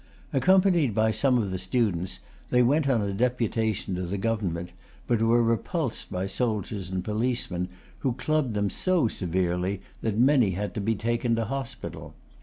[0.33, 2.17] Accompanied by some of the students,
[2.49, 4.71] they went on a deputation to the Government,
[5.05, 10.73] but were repulsed by soldiers and policemen, who clubbed them so severely that many had
[10.73, 12.15] to be taken to hospital.